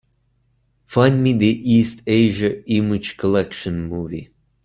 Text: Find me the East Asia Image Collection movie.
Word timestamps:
Find 0.87 1.21
me 1.23 1.33
the 1.33 1.45
East 1.71 2.01
Asia 2.07 2.65
Image 2.67 3.17
Collection 3.17 3.87
movie. 3.87 4.31